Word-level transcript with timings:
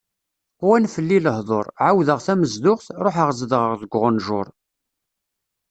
Qwan 0.59 0.85
fell-i 0.93 1.19
lehḍur, 1.25 1.65
ɛawdeɣ 1.85 2.19
tamezduɣt, 2.25 2.85
ruḥeɣ 3.03 3.29
zedɣeɣ 3.39 3.73
deg 3.81 3.91
uɣenǧur. 3.97 4.47